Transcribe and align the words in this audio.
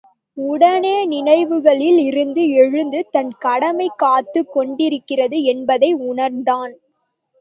உடனே 0.37 1.05
நினைவுகளில் 1.05 1.99
இருந்து 1.99 2.49
எழுந்து 2.55 3.07
தன் 3.11 3.31
கடமை 3.37 3.87
காத்துக் 3.95 4.51
கொண்டிருக்கிறது 4.53 5.39
என்பதை 5.43 5.93
உணர்ந்தான். 6.07 6.73